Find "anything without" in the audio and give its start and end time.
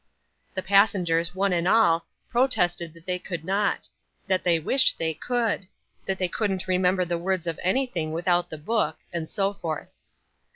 7.61-8.49